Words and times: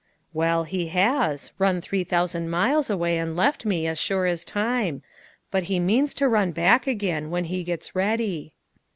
"Well, 0.33 0.63
he 0.63 0.87
has; 0.87 1.51
run 1.59 1.79
three 1.79 2.03
thousand 2.03 2.49
miles 2.49 2.89
away, 2.89 3.19
and 3.19 3.35
left 3.35 3.67
me, 3.67 3.85
as 3.85 4.01
sure 4.01 4.25
as 4.25 4.43
time. 4.43 5.03
But 5.51 5.65
he 5.65 5.79
means 5.79 6.15
to 6.15 6.27
run 6.27 6.53
back 6.53 6.87
again, 6.87 7.29
when' 7.29 7.43
he 7.45 7.63
gets 7.63 7.95
ready." 7.95 8.55